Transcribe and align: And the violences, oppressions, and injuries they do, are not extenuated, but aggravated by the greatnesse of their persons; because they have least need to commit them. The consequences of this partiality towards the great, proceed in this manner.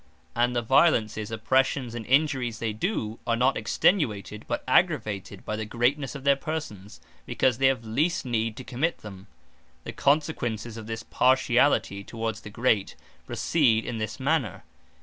And 0.35 0.55
the 0.55 0.63
violences, 0.63 1.29
oppressions, 1.29 1.93
and 1.93 2.07
injuries 2.07 2.57
they 2.57 2.73
do, 2.73 3.19
are 3.27 3.35
not 3.35 3.55
extenuated, 3.55 4.45
but 4.47 4.63
aggravated 4.67 5.45
by 5.45 5.55
the 5.55 5.63
greatnesse 5.63 6.15
of 6.15 6.23
their 6.23 6.35
persons; 6.35 6.99
because 7.27 7.59
they 7.59 7.67
have 7.67 7.85
least 7.85 8.25
need 8.25 8.57
to 8.57 8.63
commit 8.63 8.97
them. 9.05 9.27
The 9.83 9.93
consequences 9.93 10.75
of 10.75 10.87
this 10.87 11.03
partiality 11.03 12.03
towards 12.03 12.41
the 12.41 12.49
great, 12.49 12.95
proceed 13.27 13.85
in 13.85 13.99
this 13.99 14.19
manner. 14.19 14.63